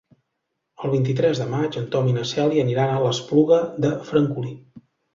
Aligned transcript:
El 0.87 0.93
vint-i-tres 0.93 1.41
de 1.43 1.47
maig 1.51 1.77
en 1.83 1.87
Tom 1.97 2.11
i 2.13 2.17
na 2.17 2.25
Cèlia 2.31 2.67
aniran 2.69 2.97
a 2.97 2.99
l'Espluga 3.07 3.63
de 3.87 3.97
Francolí. 4.13 4.61